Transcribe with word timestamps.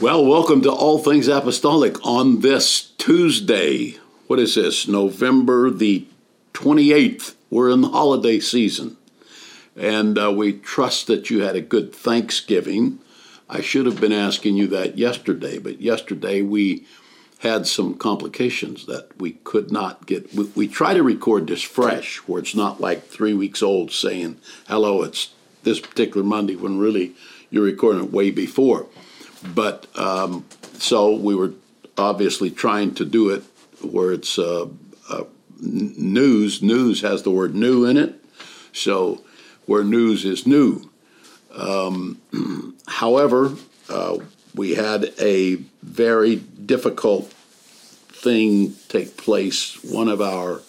Well, 0.00 0.26
welcome 0.26 0.60
to 0.62 0.72
All 0.72 0.98
Things 0.98 1.28
Apostolic 1.28 2.04
on 2.04 2.40
this 2.40 2.90
Tuesday. 2.98 3.92
What 4.26 4.40
is 4.40 4.56
this? 4.56 4.88
November 4.88 5.70
the 5.70 6.08
28th. 6.52 7.36
We're 7.48 7.70
in 7.70 7.80
the 7.80 7.90
holiday 7.90 8.40
season. 8.40 8.96
And 9.76 10.18
uh, 10.18 10.32
we 10.32 10.54
trust 10.54 11.06
that 11.06 11.30
you 11.30 11.42
had 11.42 11.54
a 11.54 11.60
good 11.60 11.94
Thanksgiving. 11.94 12.98
I 13.48 13.60
should 13.60 13.86
have 13.86 14.00
been 14.00 14.12
asking 14.12 14.56
you 14.56 14.66
that 14.66 14.98
yesterday, 14.98 15.58
but 15.58 15.80
yesterday 15.80 16.42
we 16.42 16.86
had 17.38 17.64
some 17.68 17.94
complications 17.94 18.86
that 18.86 19.16
we 19.20 19.34
could 19.44 19.70
not 19.70 20.06
get. 20.06 20.34
We, 20.34 20.46
we 20.56 20.66
try 20.66 20.94
to 20.94 21.04
record 21.04 21.46
this 21.46 21.62
fresh, 21.62 22.16
where 22.26 22.40
it's 22.40 22.56
not 22.56 22.80
like 22.80 23.06
three 23.06 23.32
weeks 23.32 23.62
old 23.62 23.92
saying, 23.92 24.40
hello, 24.66 25.02
it's 25.02 25.34
this 25.62 25.78
particular 25.78 26.26
Monday, 26.26 26.56
when 26.56 26.80
really 26.80 27.12
you're 27.48 27.62
recording 27.62 28.02
it 28.02 28.12
way 28.12 28.32
before. 28.32 28.88
But 29.52 29.86
um, 29.98 30.44
so 30.78 31.14
we 31.14 31.34
were 31.34 31.52
obviously 31.98 32.50
trying 32.50 32.94
to 32.94 33.04
do 33.04 33.30
it 33.30 33.42
where 33.82 34.12
it's 34.12 34.38
uh, 34.38 34.66
uh, 35.10 35.24
news. 35.60 36.62
News 36.62 37.02
has 37.02 37.22
the 37.22 37.30
word 37.30 37.54
new 37.54 37.84
in 37.84 37.96
it. 37.96 38.14
So 38.72 39.22
where 39.66 39.84
news 39.84 40.24
is 40.24 40.46
new. 40.46 40.90
Um, 41.56 42.20
however, 42.86 43.54
uh, 43.88 44.18
we 44.54 44.74
had 44.74 45.12
a 45.20 45.56
very 45.82 46.36
difficult 46.36 47.32
thing 48.08 48.74
take 48.88 49.16
place. 49.16 49.82
One 49.84 50.08
of 50.08 50.20
our 50.20 50.62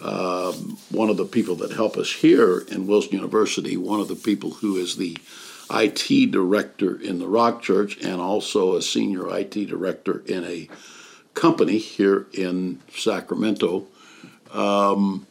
uh, 0.00 0.52
one 0.90 1.08
of 1.08 1.16
the 1.16 1.24
people 1.24 1.54
that 1.56 1.72
help 1.72 1.96
us 1.96 2.12
here 2.12 2.60
in 2.60 2.86
Wilson 2.86 3.12
University, 3.12 3.76
one 3.76 4.00
of 4.00 4.08
the 4.08 4.16
people 4.16 4.50
who 4.50 4.76
is 4.76 4.96
the 4.96 5.16
IT 5.70 6.30
director 6.30 7.00
in 7.00 7.18
the 7.18 7.26
Rock 7.26 7.62
Church 7.62 7.96
and 8.02 8.20
also 8.20 8.76
a 8.76 8.82
senior 8.82 9.34
IT 9.36 9.52
director 9.52 10.22
in 10.26 10.44
a 10.44 10.68
company 11.34 11.78
here 11.78 12.26
in 12.32 12.80
Sacramento. 12.94 13.86
Um, 14.52 15.26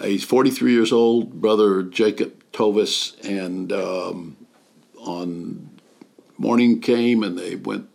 he's 0.00 0.24
43 0.24 0.72
years 0.72 0.92
old, 0.92 1.40
brother 1.40 1.82
Jacob 1.82 2.42
Toves, 2.52 3.16
and 3.22 3.72
um, 3.72 4.36
on 4.98 5.70
morning 6.36 6.80
came 6.80 7.22
and 7.22 7.38
they 7.38 7.54
went, 7.54 7.88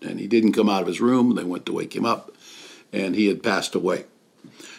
and 0.00 0.18
he 0.18 0.26
didn't 0.26 0.52
come 0.52 0.68
out 0.68 0.82
of 0.82 0.86
his 0.86 1.00
room. 1.00 1.34
They 1.34 1.44
went 1.44 1.66
to 1.66 1.72
wake 1.72 1.94
him 1.94 2.06
up, 2.06 2.34
and 2.92 3.14
he 3.14 3.26
had 3.26 3.42
passed 3.42 3.74
away. 3.74 4.04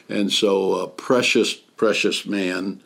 And 0.07 0.31
so, 0.31 0.75
a 0.75 0.87
precious, 0.87 1.53
precious 1.53 2.25
man, 2.25 2.81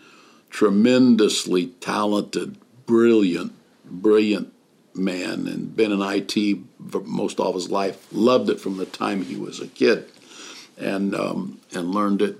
tremendously 0.49 1.67
talented, 1.79 2.57
brilliant, 2.85 3.53
brilliant 3.85 4.53
man, 4.95 5.47
and 5.47 5.75
been 5.75 5.91
in 5.91 6.01
IT 6.01 6.59
for 6.89 7.01
most 7.01 7.39
of 7.39 7.55
his 7.55 7.69
life. 7.69 8.07
Loved 8.11 8.49
it 8.49 8.59
from 8.59 8.77
the 8.77 8.85
time 8.85 9.23
he 9.23 9.35
was 9.35 9.59
a 9.59 9.67
kid, 9.67 10.05
and 10.77 11.15
um, 11.15 11.59
and 11.73 11.91
learned 11.91 12.21
it 12.21 12.37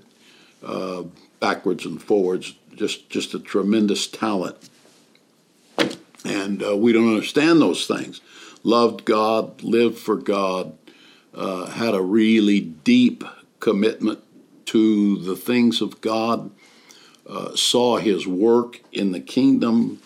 uh, 0.64 1.04
backwards 1.40 1.84
and 1.84 2.02
forwards. 2.02 2.54
Just 2.74 3.08
just 3.08 3.34
a 3.34 3.38
tremendous 3.38 4.06
talent, 4.06 4.56
and 6.24 6.62
uh, 6.62 6.76
we 6.76 6.92
don't 6.92 7.08
understand 7.08 7.60
those 7.60 7.86
things. 7.86 8.20
Loved 8.62 9.04
God, 9.04 9.62
lived 9.62 9.98
for 9.98 10.16
God, 10.16 10.76
uh, 11.34 11.66
had 11.66 11.94
a 11.94 12.00
really 12.00 12.60
deep 12.60 13.22
commitment 13.60 14.20
to 14.66 15.18
the 15.18 15.36
things 15.36 15.80
of 15.80 16.00
God, 16.00 16.50
uh, 17.28 17.54
saw 17.54 17.98
his 17.98 18.26
work 18.26 18.80
in 18.90 19.12
the 19.12 19.20
kingdom, 19.20 20.00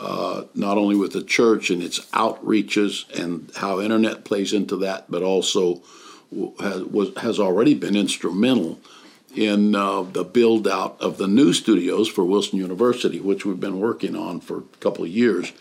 uh, 0.00 0.44
not 0.54 0.78
only 0.78 0.96
with 0.96 1.12
the 1.12 1.22
church 1.22 1.68
and 1.70 1.82
its 1.82 2.00
outreaches 2.06 3.08
and 3.18 3.50
how 3.56 3.80
internet 3.80 4.24
plays 4.24 4.54
into 4.54 4.76
that, 4.76 5.10
but 5.10 5.22
also 5.22 5.82
has, 6.58 6.82
was, 6.84 7.10
has 7.18 7.38
already 7.38 7.74
been 7.74 7.94
instrumental 7.94 8.80
in 9.34 9.74
uh, 9.74 10.02
the 10.02 10.24
build 10.24 10.66
out 10.66 10.96
of 11.00 11.18
the 11.18 11.26
new 11.26 11.52
studios 11.52 12.08
for 12.08 12.24
Wilson 12.24 12.58
University, 12.58 13.20
which 13.20 13.44
we've 13.44 13.60
been 13.60 13.78
working 13.78 14.16
on 14.16 14.40
for 14.40 14.58
a 14.58 14.76
couple 14.80 15.04
of 15.04 15.10
years. 15.10 15.52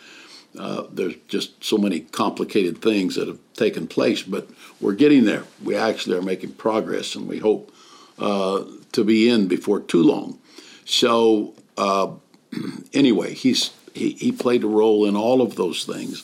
Uh, 0.57 0.83
there's 0.91 1.15
just 1.27 1.61
so 1.63 1.77
many 1.77 1.99
complicated 1.99 2.81
things 2.81 3.15
that 3.15 3.27
have 3.27 3.39
taken 3.53 3.87
place, 3.87 4.23
but 4.23 4.49
we're 4.79 4.93
getting 4.93 5.25
there. 5.25 5.43
We 5.63 5.75
actually 5.75 6.17
are 6.17 6.23
making 6.23 6.53
progress, 6.53 7.13
and 7.13 7.27
we 7.27 7.39
hope 7.39 7.71
uh, 8.17 8.63
to 8.93 9.03
be 9.03 9.29
in 9.29 9.47
before 9.47 9.81
too 9.81 10.01
long. 10.01 10.39
So 10.85 11.53
uh, 11.77 12.13
anyway, 12.93 13.33
he's 13.33 13.71
he, 13.93 14.11
he 14.11 14.31
played 14.31 14.63
a 14.63 14.67
role 14.67 15.05
in 15.05 15.15
all 15.15 15.41
of 15.41 15.55
those 15.55 15.85
things. 15.85 16.23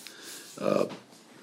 Uh, 0.59 0.85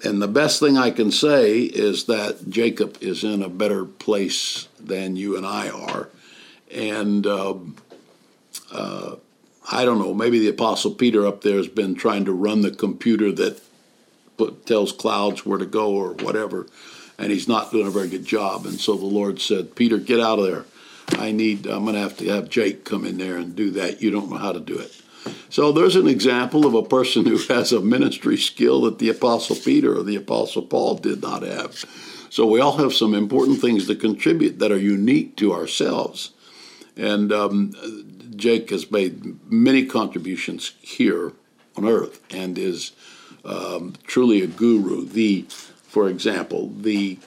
and 0.03 0.21
the 0.21 0.27
best 0.27 0.59
thing 0.59 0.77
I 0.77 0.91
can 0.91 1.11
say 1.11 1.61
is 1.61 2.05
that 2.05 2.49
Jacob 2.49 2.97
is 3.01 3.23
in 3.23 3.41
a 3.41 3.49
better 3.49 3.85
place 3.85 4.67
than 4.79 5.15
you 5.15 5.37
and 5.37 5.45
I 5.45 5.69
are. 5.69 6.09
And 6.71 7.25
um, 7.25 7.75
uh, 8.71 9.15
I 9.71 9.85
don't 9.85 9.99
know, 9.99 10.13
maybe 10.13 10.39
the 10.39 10.49
Apostle 10.49 10.91
Peter 10.91 11.25
up 11.25 11.41
there 11.41 11.57
has 11.57 11.67
been 11.67 11.95
trying 11.95 12.25
to 12.25 12.33
run 12.33 12.61
the 12.61 12.71
computer 12.71 13.31
that 13.31 13.61
put, 14.37 14.65
tells 14.65 14.91
clouds 14.91 15.45
where 15.45 15.59
to 15.59 15.65
go 15.65 15.91
or 15.93 16.13
whatever 16.13 16.67
and 17.17 17.31
he's 17.31 17.47
not 17.47 17.71
doing 17.71 17.87
a 17.87 17.91
very 17.91 18.09
good 18.09 18.25
job. 18.25 18.65
And 18.65 18.79
so 18.79 18.95
the 18.95 19.05
Lord 19.05 19.39
said, 19.39 19.75
Peter, 19.75 19.97
get 19.97 20.19
out 20.19 20.39
of 20.39 20.45
there. 20.45 20.65
I 21.19 21.31
need, 21.31 21.67
I'm 21.67 21.83
going 21.83 21.95
to 21.95 22.01
have 22.01 22.17
to 22.17 22.27
have 22.29 22.49
Jake 22.49 22.85
come 22.85 23.05
in 23.05 23.17
there 23.17 23.37
and 23.37 23.55
do 23.55 23.71
that. 23.71 24.01
You 24.01 24.11
don't 24.11 24.29
know 24.29 24.37
how 24.37 24.51
to 24.51 24.59
do 24.59 24.77
it. 24.77 25.01
So 25.49 25.71
there's 25.71 25.95
an 25.95 26.07
example 26.07 26.65
of 26.65 26.73
a 26.73 26.83
person 26.83 27.25
who 27.25 27.37
has 27.53 27.71
a 27.71 27.81
ministry 27.81 28.37
skill 28.37 28.81
that 28.81 28.99
the 28.99 29.09
Apostle 29.09 29.55
Peter 29.55 29.97
or 29.97 30.03
the 30.03 30.15
Apostle 30.15 30.63
Paul 30.63 30.95
did 30.95 31.21
not 31.21 31.43
have. 31.43 31.85
So 32.29 32.47
we 32.47 32.59
all 32.59 32.77
have 32.77 32.93
some 32.93 33.13
important 33.13 33.61
things 33.61 33.85
to 33.87 33.95
contribute 33.95 34.59
that 34.59 34.71
are 34.71 34.77
unique 34.77 35.35
to 35.37 35.53
ourselves. 35.53 36.31
And 36.97 37.31
um, 37.31 37.73
Jake 38.35 38.71
has 38.71 38.89
made 38.89 39.39
many 39.51 39.85
contributions 39.85 40.73
here 40.81 41.33
on 41.75 41.87
earth 41.87 42.21
and 42.33 42.57
is 42.57 42.91
um, 43.45 43.93
truly 44.07 44.41
a 44.41 44.47
guru. 44.47 45.05
The 45.05 45.45
for 45.93 46.09
example, 46.09 46.69
the 46.69 47.19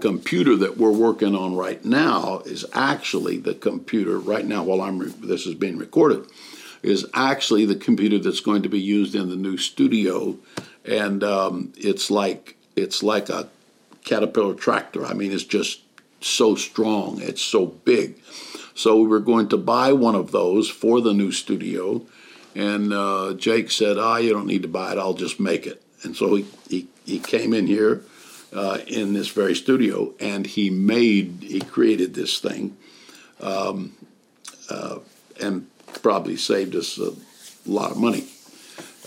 computer 0.00 0.56
that 0.56 0.78
we're 0.78 0.90
working 0.90 1.34
on 1.34 1.54
right 1.54 1.84
now 1.84 2.40
is 2.46 2.64
actually 2.72 3.36
the 3.36 3.54
computer 3.54 4.18
right 4.18 4.46
now 4.46 4.62
while 4.62 4.80
I'm 4.80 4.98
re- 4.98 5.12
this 5.20 5.46
is 5.46 5.54
being 5.54 5.76
recorded 5.76 6.26
is 6.86 7.06
actually 7.14 7.64
the 7.64 7.76
computer 7.76 8.18
that's 8.18 8.40
going 8.40 8.62
to 8.62 8.68
be 8.68 8.80
used 8.80 9.14
in 9.14 9.28
the 9.28 9.36
new 9.36 9.56
studio, 9.56 10.36
and 10.84 11.22
um, 11.24 11.72
it's 11.76 12.10
like 12.10 12.56
it's 12.74 13.02
like 13.02 13.28
a 13.28 13.48
caterpillar 14.04 14.54
tractor. 14.54 15.04
I 15.04 15.14
mean, 15.14 15.32
it's 15.32 15.44
just 15.44 15.80
so 16.20 16.54
strong. 16.54 17.20
It's 17.20 17.42
so 17.42 17.66
big. 17.66 18.16
So 18.74 19.00
we 19.00 19.08
were 19.08 19.20
going 19.20 19.48
to 19.48 19.56
buy 19.56 19.92
one 19.92 20.14
of 20.14 20.32
those 20.32 20.68
for 20.68 21.00
the 21.00 21.14
new 21.14 21.32
studio, 21.32 22.02
and 22.54 22.92
uh, 22.92 23.34
Jake 23.34 23.70
said, 23.70 23.98
"Ah, 23.98 24.18
you 24.18 24.32
don't 24.32 24.46
need 24.46 24.62
to 24.62 24.68
buy 24.68 24.92
it. 24.92 24.98
I'll 24.98 25.14
just 25.14 25.40
make 25.40 25.66
it." 25.66 25.82
And 26.02 26.16
so 26.16 26.36
he, 26.36 26.46
he, 26.68 26.88
he 27.04 27.18
came 27.18 27.52
in 27.52 27.66
here 27.66 28.02
uh, 28.52 28.78
in 28.86 29.12
this 29.12 29.28
very 29.28 29.54
studio 29.54 30.14
and 30.20 30.46
he 30.46 30.70
made, 30.70 31.38
he 31.42 31.60
created 31.60 32.14
this 32.14 32.38
thing 32.38 32.76
um, 33.40 33.94
uh, 34.70 34.98
and 35.40 35.66
probably 36.02 36.36
saved 36.36 36.74
us 36.74 36.98
a 36.98 37.12
lot 37.66 37.90
of 37.90 37.96
money. 37.96 38.26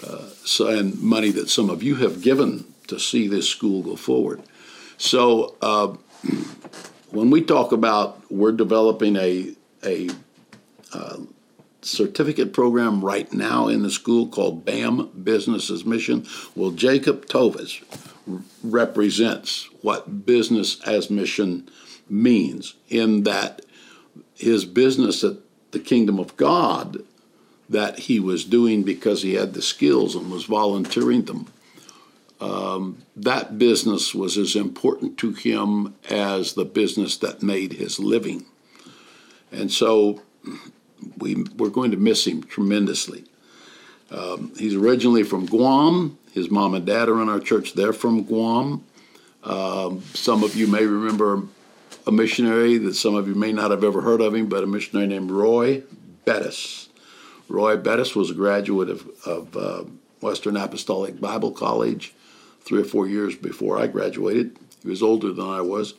Uh, 0.03 0.29
so, 0.45 0.67
and 0.67 0.99
money 1.01 1.31
that 1.31 1.49
some 1.49 1.69
of 1.69 1.83
you 1.83 1.95
have 1.95 2.21
given 2.21 2.65
to 2.87 2.99
see 2.99 3.27
this 3.27 3.47
school 3.47 3.81
go 3.81 3.95
forward. 3.95 4.41
So, 4.97 5.55
uh, 5.61 5.95
when 7.11 7.29
we 7.29 7.41
talk 7.41 7.71
about 7.71 8.19
we're 8.31 8.51
developing 8.51 9.15
a, 9.15 9.53
a 9.83 10.09
uh, 10.93 11.17
certificate 11.81 12.53
program 12.53 13.03
right 13.03 13.31
now 13.33 13.67
in 13.67 13.83
the 13.83 13.91
school 13.91 14.27
called 14.27 14.65
BAM 14.65 15.09
Business 15.23 15.69
as 15.69 15.85
Mission. 15.85 16.25
Well, 16.55 16.71
Jacob 16.71 17.27
Toves 17.27 17.81
represents 18.63 19.69
what 19.81 20.25
business 20.25 20.79
as 20.81 21.09
mission 21.09 21.69
means 22.09 22.75
in 22.89 23.23
that 23.23 23.61
his 24.35 24.65
business 24.65 25.23
at 25.23 25.37
the 25.71 25.79
kingdom 25.79 26.19
of 26.19 26.35
God 26.37 26.97
that 27.69 27.99
he 27.99 28.19
was 28.19 28.45
doing 28.45 28.83
because 28.83 29.21
he 29.21 29.35
had 29.35 29.53
the 29.53 29.61
skills 29.61 30.15
and 30.15 30.31
was 30.31 30.45
volunteering 30.45 31.25
them. 31.25 31.47
Um, 32.41 33.03
that 33.15 33.59
business 33.59 34.15
was 34.15 34.37
as 34.37 34.55
important 34.55 35.17
to 35.19 35.33
him 35.33 35.95
as 36.09 36.53
the 36.53 36.65
business 36.65 37.17
that 37.17 37.43
made 37.43 37.73
his 37.73 37.99
living. 37.99 38.45
And 39.51 39.71
so 39.71 40.21
we, 41.17 41.43
we're 41.57 41.69
going 41.69 41.91
to 41.91 41.97
miss 41.97 42.25
him 42.25 42.43
tremendously. 42.43 43.25
Um, 44.09 44.53
he's 44.57 44.75
originally 44.75 45.23
from 45.23 45.45
Guam. 45.45 46.17
His 46.31 46.49
mom 46.49 46.73
and 46.73 46.85
dad 46.85 47.09
are 47.09 47.21
in 47.21 47.29
our 47.29 47.39
church. 47.39 47.73
They're 47.73 47.93
from 47.93 48.23
Guam. 48.23 48.83
Um, 49.43 50.01
some 50.13 50.43
of 50.43 50.55
you 50.55 50.67
may 50.67 50.85
remember 50.85 51.43
a 52.09 52.11
missionary 52.11 52.79
that 52.79 52.95
some 52.95 53.13
of 53.13 53.27
you 53.27 53.35
may 53.35 53.53
not 53.53 53.69
have 53.69 53.83
ever 53.83 54.01
heard 54.01 54.19
of 54.19 54.33
him, 54.33 54.49
but 54.49 54.63
a 54.63 54.67
missionary 54.67 55.05
named 55.05 55.29
Roy 55.29 55.83
Bettis. 56.25 56.89
Roy 57.47 57.77
Bettis 57.77 58.15
was 58.15 58.31
a 58.31 58.33
graduate 58.33 58.89
of, 58.89 59.07
of 59.27 59.55
uh, 59.55 59.83
Western 60.19 60.57
Apostolic 60.57 61.21
Bible 61.21 61.51
College, 61.51 62.13
three 62.61 62.81
or 62.81 62.85
four 62.85 63.07
years 63.07 63.35
before 63.35 63.79
I 63.79 63.85
graduated. 63.85 64.57
He 64.81 64.89
was 64.89 65.03
older 65.03 65.31
than 65.31 65.45
I 65.45 65.61
was. 65.61 65.93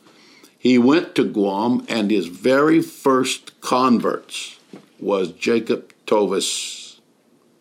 He 0.59 0.77
went 0.77 1.15
to 1.15 1.23
Guam, 1.23 1.85
and 1.87 2.11
his 2.11 2.27
very 2.27 2.81
first 2.81 3.61
converts 3.61 4.59
was 4.99 5.31
Jacob 5.31 5.93
Toves' 6.05 6.99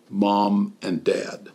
mom 0.08 0.76
and 0.82 1.04
dad, 1.04 1.50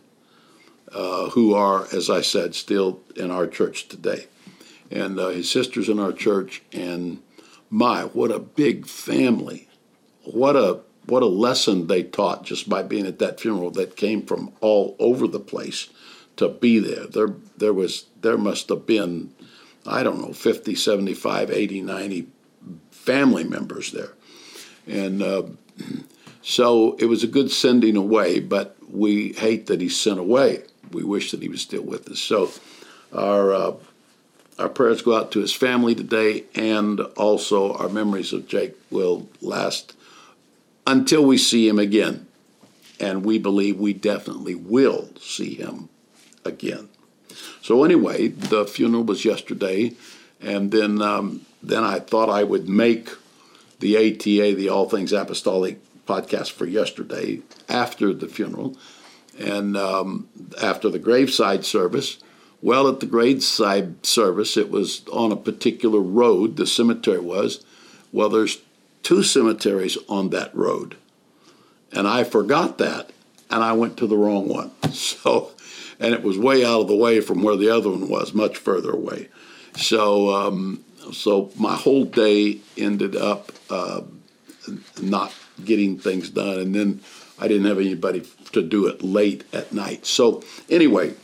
uh, 0.92 1.28
who 1.30 1.52
are, 1.52 1.86
as 1.92 2.08
I 2.08 2.22
said, 2.22 2.54
still 2.54 3.00
in 3.14 3.30
our 3.30 3.46
church 3.46 3.86
today. 3.86 4.28
And 4.90 5.18
uh, 5.18 5.28
his 5.28 5.50
sister's 5.50 5.88
in 5.88 5.98
our 5.98 6.12
church, 6.12 6.62
and 6.72 7.22
my, 7.70 8.02
what 8.04 8.30
a 8.30 8.38
big 8.38 8.86
family. 8.86 9.68
What 10.24 10.56
a 10.56 10.80
what 11.06 11.22
a 11.22 11.26
lesson 11.26 11.86
they 11.86 12.02
taught 12.02 12.44
just 12.44 12.68
by 12.68 12.82
being 12.82 13.06
at 13.06 13.20
that 13.20 13.40
funeral 13.40 13.70
that 13.70 13.96
came 13.96 14.26
from 14.26 14.52
all 14.60 14.96
over 14.98 15.28
the 15.28 15.40
place 15.40 15.88
to 16.36 16.48
be 16.48 16.78
there. 16.78 17.06
There 17.06 17.34
there 17.56 17.72
was 17.72 18.06
there 18.20 18.38
must 18.38 18.68
have 18.68 18.86
been 18.86 19.32
I 19.86 20.02
don't 20.02 20.20
know 20.20 20.32
50, 20.32 20.74
75, 20.74 21.50
80, 21.50 21.82
90 21.82 22.26
family 22.90 23.44
members 23.44 23.92
there. 23.92 24.12
And 24.86 25.22
uh, 25.22 25.44
so 26.42 26.96
it 26.98 27.06
was 27.06 27.22
a 27.22 27.28
good 27.28 27.50
sending 27.50 27.96
away, 27.96 28.40
but 28.40 28.76
we 28.88 29.32
hate 29.32 29.66
that 29.66 29.80
he's 29.80 29.98
sent 29.98 30.18
away. 30.18 30.64
We 30.90 31.04
wish 31.04 31.30
that 31.30 31.42
he 31.42 31.48
was 31.48 31.60
still 31.60 31.82
with 31.82 32.08
us. 32.08 32.18
So 32.18 32.50
our 33.12 33.54
uh, 33.54 33.72
our 34.58 34.68
prayers 34.68 35.02
go 35.02 35.16
out 35.16 35.32
to 35.32 35.40
his 35.40 35.52
family 35.52 35.94
today, 35.94 36.44
and 36.54 37.00
also 37.16 37.74
our 37.74 37.88
memories 37.88 38.32
of 38.32 38.48
Jake 38.48 38.74
will 38.90 39.28
last 39.40 39.94
until 40.86 41.24
we 41.24 41.36
see 41.36 41.68
him 41.68 41.78
again. 41.78 42.26
And 42.98 43.24
we 43.24 43.38
believe 43.38 43.78
we 43.78 43.92
definitely 43.92 44.54
will 44.54 45.10
see 45.20 45.54
him 45.54 45.90
again. 46.44 46.88
So 47.60 47.84
anyway, 47.84 48.28
the 48.28 48.64
funeral 48.64 49.04
was 49.04 49.24
yesterday, 49.24 49.92
and 50.40 50.70
then 50.70 51.02
um, 51.02 51.44
then 51.62 51.84
I 51.84 51.98
thought 51.98 52.30
I 52.30 52.44
would 52.44 52.68
make 52.68 53.10
the 53.80 53.96
ATA, 53.96 54.54
the 54.54 54.68
All 54.68 54.88
Things 54.88 55.12
Apostolic 55.12 55.78
podcast 56.06 56.52
for 56.52 56.64
yesterday 56.64 57.40
after 57.68 58.14
the 58.14 58.28
funeral 58.28 58.76
and 59.38 59.76
um, 59.76 60.28
after 60.62 60.88
the 60.88 60.98
graveside 60.98 61.64
service. 61.64 62.18
Well, 62.66 62.88
at 62.88 62.98
the 62.98 63.06
graveside 63.06 64.04
service, 64.04 64.56
it 64.56 64.72
was 64.72 65.06
on 65.12 65.30
a 65.30 65.36
particular 65.36 66.00
road, 66.00 66.56
the 66.56 66.66
cemetery 66.66 67.20
was. 67.20 67.64
Well, 68.10 68.28
there's 68.28 68.58
two 69.04 69.22
cemeteries 69.22 69.96
on 70.08 70.30
that 70.30 70.52
road. 70.52 70.96
And 71.92 72.08
I 72.08 72.24
forgot 72.24 72.78
that, 72.78 73.10
and 73.50 73.62
I 73.62 73.72
went 73.74 73.96
to 73.98 74.08
the 74.08 74.16
wrong 74.16 74.48
one. 74.48 74.72
So, 74.92 75.52
and 76.00 76.12
it 76.12 76.24
was 76.24 76.38
way 76.38 76.64
out 76.64 76.80
of 76.80 76.88
the 76.88 76.96
way 76.96 77.20
from 77.20 77.44
where 77.44 77.54
the 77.54 77.70
other 77.70 77.88
one 77.88 78.08
was, 78.08 78.34
much 78.34 78.56
further 78.56 78.90
away. 78.90 79.28
So, 79.76 80.34
um, 80.34 80.84
so 81.12 81.52
my 81.56 81.76
whole 81.76 82.04
day 82.04 82.58
ended 82.76 83.14
up 83.14 83.52
uh, 83.70 84.00
not 85.00 85.32
getting 85.64 86.00
things 86.00 86.30
done, 86.30 86.58
and 86.58 86.74
then 86.74 87.00
I 87.38 87.46
didn't 87.46 87.66
have 87.66 87.78
anybody 87.78 88.26
to 88.52 88.62
do 88.62 88.88
it 88.88 89.04
late 89.04 89.44
at 89.52 89.72
night. 89.72 90.04
So, 90.04 90.42
anyway, 90.68 91.14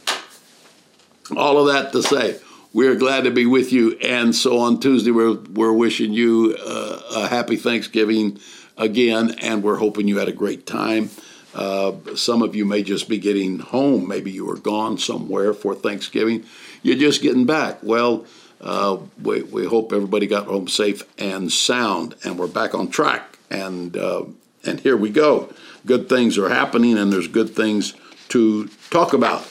all 1.36 1.58
of 1.58 1.72
that 1.72 1.92
to 1.92 2.02
say, 2.02 2.38
we're 2.72 2.96
glad 2.96 3.24
to 3.24 3.30
be 3.30 3.46
with 3.46 3.72
you. 3.72 3.98
And 3.98 4.34
so 4.34 4.58
on 4.58 4.80
Tuesday, 4.80 5.10
we're, 5.10 5.34
we're 5.34 5.72
wishing 5.72 6.12
you 6.12 6.56
uh, 6.58 7.00
a 7.16 7.28
happy 7.28 7.56
Thanksgiving 7.56 8.38
again, 8.78 9.36
and 9.40 9.62
we're 9.62 9.76
hoping 9.76 10.08
you 10.08 10.18
had 10.18 10.28
a 10.28 10.32
great 10.32 10.66
time. 10.66 11.10
Uh, 11.54 11.92
some 12.16 12.40
of 12.40 12.56
you 12.56 12.64
may 12.64 12.82
just 12.82 13.08
be 13.08 13.18
getting 13.18 13.58
home. 13.58 14.08
Maybe 14.08 14.30
you 14.30 14.46
were 14.46 14.56
gone 14.56 14.96
somewhere 14.96 15.52
for 15.52 15.74
Thanksgiving. 15.74 16.46
You're 16.82 16.96
just 16.96 17.20
getting 17.20 17.44
back. 17.44 17.80
Well, 17.82 18.24
uh, 18.60 18.98
we, 19.22 19.42
we 19.42 19.66
hope 19.66 19.92
everybody 19.92 20.26
got 20.26 20.46
home 20.46 20.68
safe 20.68 21.02
and 21.18 21.52
sound, 21.52 22.14
and 22.24 22.38
we're 22.38 22.46
back 22.46 22.74
on 22.74 22.88
track. 22.88 23.38
And 23.50 23.96
uh, 23.96 24.24
and 24.64 24.80
here 24.80 24.96
we 24.96 25.10
go. 25.10 25.52
Good 25.84 26.08
things 26.08 26.38
are 26.38 26.48
happening, 26.48 26.96
and 26.96 27.12
there's 27.12 27.28
good 27.28 27.54
things 27.54 27.94
to 28.28 28.68
talk 28.90 29.12
about. 29.12 29.46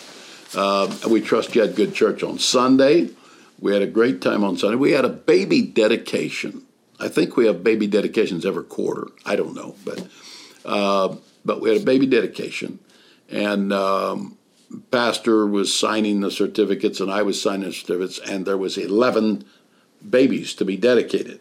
Uh, 0.55 0.93
we 1.09 1.21
trust 1.21 1.55
you 1.55 1.61
had 1.61 1.75
good 1.75 1.93
church 1.93 2.23
on 2.23 2.39
Sunday. 2.39 3.09
We 3.59 3.73
had 3.73 3.81
a 3.81 3.87
great 3.87 4.21
time 4.21 4.43
on 4.43 4.57
Sunday. 4.57 4.75
We 4.75 4.91
had 4.91 5.05
a 5.05 5.09
baby 5.09 5.61
dedication. 5.61 6.63
I 6.99 7.07
think 7.07 7.37
we 7.37 7.45
have 7.47 7.63
baby 7.63 7.87
dedications 7.87 8.45
every 8.45 8.63
quarter. 8.63 9.07
I 9.25 9.35
don't 9.35 9.55
know, 9.55 9.75
but 9.85 10.07
uh, 10.65 11.15
but 11.45 11.61
we 11.61 11.69
had 11.69 11.81
a 11.81 11.85
baby 11.85 12.05
dedication, 12.05 12.79
and 13.29 13.73
um, 13.73 14.37
pastor 14.91 15.47
was 15.47 15.75
signing 15.75 16.21
the 16.21 16.29
certificates, 16.29 16.99
and 16.99 17.11
I 17.11 17.23
was 17.23 17.41
signing 17.41 17.67
the 17.67 17.73
certificates, 17.73 18.19
and 18.19 18.45
there 18.45 18.57
was 18.57 18.77
eleven 18.77 19.45
babies 20.07 20.53
to 20.55 20.65
be 20.65 20.77
dedicated. 20.77 21.39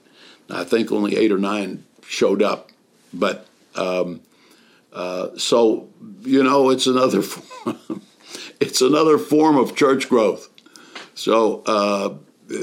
Now, 0.48 0.60
I 0.60 0.64
think 0.64 0.92
only 0.92 1.16
eight 1.16 1.32
or 1.32 1.38
nine 1.38 1.84
showed 2.06 2.42
up, 2.42 2.70
but 3.12 3.46
um, 3.74 4.20
uh, 4.92 5.36
so 5.36 5.88
you 6.22 6.42
know, 6.42 6.70
it's 6.70 6.86
another. 6.86 7.22
it's 8.60 8.82
another 8.82 9.18
form 9.18 9.56
of 9.56 9.74
church 9.74 10.08
growth. 10.08 10.48
So 11.14 11.62
uh, 11.66 12.14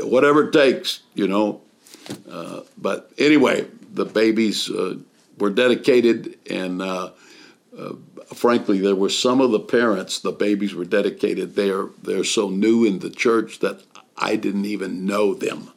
whatever 0.03 0.47
it 0.47 0.53
takes, 0.53 1.01
you 1.15 1.27
know. 1.27 1.61
Uh, 2.29 2.61
but 2.77 3.11
anyway, 3.17 3.67
the 3.91 4.05
babies 4.05 4.69
uh, 4.69 4.95
were 5.38 5.49
dedicated, 5.49 6.38
and 6.49 6.81
uh, 6.81 7.11
uh, 7.77 7.94
frankly, 8.33 8.79
there 8.79 8.95
were 8.95 9.09
some 9.09 9.41
of 9.41 9.51
the 9.51 9.59
parents. 9.59 10.19
The 10.19 10.31
babies 10.31 10.73
were 10.73 10.85
dedicated. 10.85 11.55
They're 11.55 11.88
they're 12.01 12.23
so 12.23 12.50
new 12.50 12.85
in 12.85 13.00
the 13.00 13.09
church 13.09 13.59
that 13.59 13.83
I 14.15 14.38
didn't 14.38 14.65
even 14.65 15.05
know 15.05 15.33
them, 15.33 15.71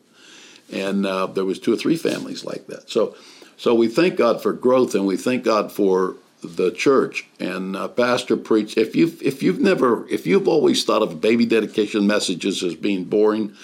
and 0.73 1.05
uh, 1.05 1.27
there 1.27 1.45
was 1.45 1.59
two 1.59 1.73
or 1.73 1.77
three 1.77 1.97
families 1.97 2.45
like 2.45 2.67
that. 2.69 2.91
So. 2.91 3.17
So 3.57 3.75
we 3.75 3.89
thank 3.89 4.17
God 4.17 4.43
for 4.43 4.55
growth, 4.55 4.95
and 4.95 5.07
we 5.07 5.19
thank 5.19 5.45
God 5.45 5.71
for 5.71 6.17
the 6.43 6.71
church 6.71 7.27
and 7.39 7.77
uh, 7.77 7.89
pastor 7.89 8.37
preached. 8.37 8.79
If 8.79 8.97
you 8.97 9.13
if 9.21 9.43
you've 9.43 9.61
never 9.61 10.09
if 10.09 10.27
you've 10.27 10.49
always 10.49 10.85
thought 10.85 11.03
of 11.03 11.21
baby 11.21 11.47
dedication 11.47 12.07
messages 12.07 12.63
as 12.63 12.75
being 12.75 13.05
boring 13.05 13.55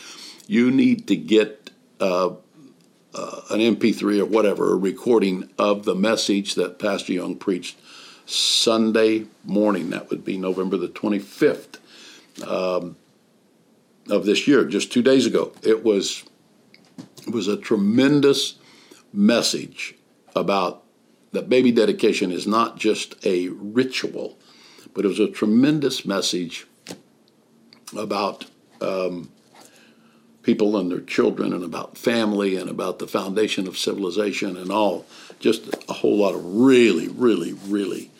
you 0.47 0.71
need 0.71 1.09
to 1.09 1.17
get 1.17 1.71
uh, 2.01 2.29
uh, 3.15 3.41
an 3.51 3.61
mp3 3.77 4.21
or 4.21 4.27
whatever 4.27 4.73
a 4.73 4.77
recording 4.77 5.49
of 5.59 5.85
the 5.85 5.95
message 5.95 6.55
that 6.55 6.79
pastor 6.79 7.13
young 7.13 7.37
preached 7.37 7.79
sunday 8.27 9.27
morning. 9.45 9.91
That 9.91 10.11
would 10.11 10.25
be 10.25 10.37
november 10.37 10.77
the 10.77 10.89
25th 10.89 11.79
um, 12.47 12.97
of 14.09 14.25
this 14.25 14.47
year 14.47 14.65
just 14.65 14.93
two 14.93 15.03
days 15.03 15.27
ago. 15.27 15.53
It 15.63 15.85
was 15.85 16.25
it 17.27 17.33
was 17.33 17.49
a 17.49 17.57
tremendous 17.57 18.57
message 19.13 19.95
about 20.35 20.85
that 21.37 21.51
baby 21.51 21.71
dedication 21.71 22.33
is 22.33 22.47
not 22.47 22.79
just 22.79 23.15
a 23.27 23.49
ritual, 23.49 24.39
but 24.95 25.05
it 25.05 25.09
was 25.09 25.21
a 25.21 25.29
tremendous 25.29 26.07
message 26.07 26.67
about 27.95 28.47
um, 28.81 29.31
people 30.43 30.79
and 30.79 30.91
their 30.91 31.01
children 31.01 31.53
and 31.53 31.63
about 31.63 31.99
family 31.99 32.57
and 32.57 32.71
about 32.71 32.99
the 32.99 33.07
foundation 33.07 33.69
of 33.69 33.77
civilization 33.77 34.57
and 34.57 34.73
all. 34.73 35.05
Just 35.39 35.75
a 35.91 35.93
whole 35.93 36.17
lot 36.17 36.35
of 36.35 36.43
really, 36.43 37.09
really, 37.09 37.53
really 37.53 38.11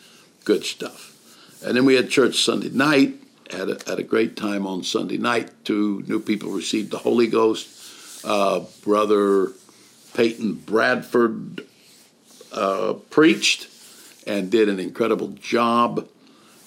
good 0.45 0.63
stuff. 0.63 1.15
And 1.65 1.75
then 1.75 1.85
we 1.85 1.95
had 1.95 2.11
church 2.11 2.35
Sunday 2.43 2.69
night. 2.69 3.15
Had 3.49 3.69
a, 3.69 3.77
had 3.87 3.97
a 3.97 4.03
great 4.03 4.35
time 4.35 4.67
on 4.67 4.83
Sunday 4.83 5.17
night. 5.17 5.49
Two 5.65 6.03
new 6.05 6.19
people 6.19 6.51
received 6.51 6.91
the 6.91 6.99
Holy 6.99 7.25
Ghost. 7.25 8.23
Uh, 8.23 8.65
Brother 8.83 9.53
Peyton 10.13 10.53
Bradford 10.53 11.65
uh, 12.51 12.93
preached 13.09 13.67
and 14.25 14.49
did 14.49 14.69
an 14.69 14.79
incredible 14.79 15.29
job. 15.29 16.07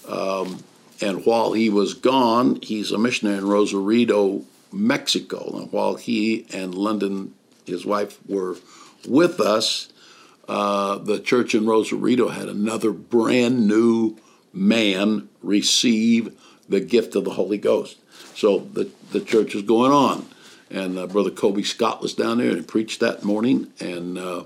Um, 0.09 0.65
and 1.01 1.25
while 1.25 1.53
he 1.53 1.71
was 1.71 1.95
gone, 1.95 2.59
he's 2.63 2.93
a 2.93 2.99
missionary 2.99 3.39
in 3.39 3.47
Rosarito, 3.47 4.45
Mexico. 4.73 5.59
And 5.59 5.73
while 5.73 5.95
he 5.95 6.47
and 6.53 6.75
London, 6.75 7.35
his 7.65 7.87
wife, 7.87 8.19
were 8.29 8.57
with 9.09 9.41
us, 9.41 9.89
uh, 10.49 10.99
the 10.99 11.21
church 11.21 11.55
in 11.55 11.67
Rosarito 11.67 12.29
had 12.29 12.49
another 12.49 12.91
brand 12.91 13.67
new 13.67 14.17
man 14.53 15.29
receive 15.43 16.37
the 16.69 16.81
gift 16.81 17.15
of 17.15 17.25
the 17.25 17.33
Holy 17.33 17.59
Ghost. 17.59 17.99
So 18.35 18.59
the, 18.59 18.91
the 19.13 19.21
church 19.21 19.55
is 19.55 19.63
going 19.63 19.93
on. 19.93 20.27
And 20.71 20.99
uh, 20.99 21.07
Brother 21.07 21.31
Kobe 21.31 21.63
Scott 21.63 22.01
was 22.01 22.15
down 22.15 22.39
there 22.39 22.51
and 22.51 22.67
preached 22.67 23.01
that 23.01 23.25
morning. 23.25 23.73
And 23.81 24.19
uh, 24.19 24.45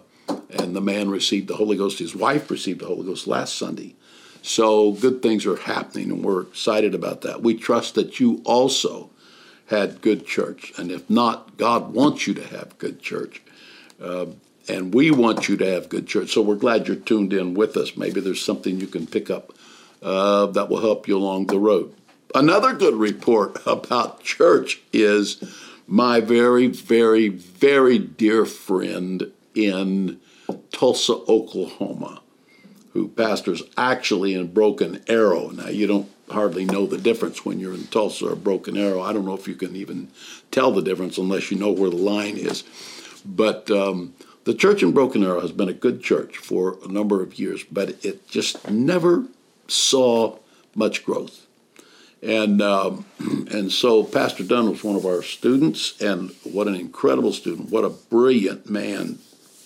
and 0.55 0.75
the 0.75 0.81
man 0.81 1.11
received 1.11 1.49
the 1.49 1.57
Holy 1.57 1.77
Ghost. 1.77 1.99
His 1.99 2.15
wife 2.15 2.51
received 2.51 2.81
the 2.81 2.87
Holy 2.87 3.05
Ghost 3.05 3.27
last 3.27 3.57
Sunday. 3.57 3.95
So 4.43 4.93
good 4.93 5.23
things 5.23 5.47
are 5.47 5.57
happening, 5.57 6.11
and 6.11 6.23
we're 6.23 6.43
excited 6.43 6.95
about 6.95 7.23
that. 7.23 7.43
We 7.43 7.55
trust 7.55 7.95
that 7.95 8.21
you 8.21 8.43
also 8.45 9.11
had 9.67 10.03
good 10.03 10.27
church, 10.27 10.73
and 10.77 10.91
if 10.91 11.09
not, 11.09 11.57
God 11.57 11.95
wants 11.95 12.27
you 12.27 12.35
to 12.35 12.47
have 12.47 12.79
good 12.79 13.01
church. 13.01 13.41
Uh, 14.01 14.27
and 14.69 14.95
we 14.95 15.11
want 15.11 15.49
you 15.49 15.57
to 15.57 15.67
have 15.67 15.89
good 15.89 16.07
church. 16.07 16.33
So 16.33 16.43
we're 16.43 16.57
glad 16.57 16.87
you're 16.87 16.97
tuned 16.97 17.33
in 17.33 17.55
with 17.55 17.77
us. 17.77 17.97
Maybe 17.97 18.21
there's 18.21 18.45
something 18.45 18.81
you 18.81 18.87
can 18.87 19.07
pick 19.07 19.31
up 19.31 19.53
uh, 20.03 20.47
that 20.47 20.69
will 20.69 20.81
help 20.81 21.09
you 21.09 21.17
along 21.17 21.47
the 21.47 21.59
road. 21.59 21.95
another 22.35 22.75
good 22.75 22.95
report 22.95 23.61
about 23.67 24.23
church 24.23 24.81
is 24.93 25.43
my 25.87 26.21
very, 26.21 26.67
very, 26.67 27.29
very 27.29 27.99
dear 27.99 28.45
friend 28.45 29.31
in 29.55 30.21
Tulsa, 30.75 31.15
Oklahoma, 31.29 32.21
who 32.93 33.07
pastors 33.09 33.63
actually 33.77 34.35
in 34.35 34.53
Broken 34.53 35.03
Arrow. 35.07 35.51
Now, 35.51 35.69
you 35.69 35.87
don't 35.87 36.11
hardly 36.29 36.65
know 36.65 36.85
the 36.85 36.99
difference 36.99 37.45
when 37.45 37.61
you're 37.61 37.75
in 37.75 37.87
Tulsa 37.87 38.33
or 38.33 38.37
Broken 38.37 38.77
Arrow. 38.77 39.01
I 39.01 39.13
don't 39.13 39.25
know 39.25 39.35
if 39.35 39.47
you 39.47 39.55
can 39.55 39.77
even 39.77 40.09
tell 40.51 40.73
the 40.73 40.83
difference 40.83 41.17
unless 41.17 41.51
you 41.51 41.59
know 41.59 41.71
where 41.71 41.91
the 41.91 41.97
line 41.97 42.37
is. 42.37 42.65
But 43.25 43.71
um, 43.71 44.15
the 44.45 44.55
church 44.55 44.83
in 44.83 44.91
Broken 44.91 45.23
Arrow 45.23 45.41
has 45.41 45.53
been 45.53 45.69
a 45.69 45.75
good 45.75 46.03
church 46.03 46.39
for 46.39 46.77
a 46.85 46.89
number 46.89 47.23
of 47.23 47.39
years, 47.39 47.63
but 47.71 48.05
it 48.05 48.27
just 48.27 48.69
never 48.69 49.27
saw 49.69 50.39
much 50.75 51.05
growth. 51.05 51.47
And 52.21 52.61
um, 52.61 53.05
and 53.21 53.71
so 53.71 54.03
Pastor 54.03 54.43
Dunn 54.43 54.71
was 54.71 54.83
one 54.83 54.97
of 54.97 55.07
our 55.07 55.23
students, 55.23 56.01
and 56.01 56.33
what 56.43 56.67
an 56.67 56.75
incredible 56.75 57.33
student! 57.33 57.71
What 57.71 57.85
a 57.85 57.91
brilliant 57.91 58.69
man 58.69 59.21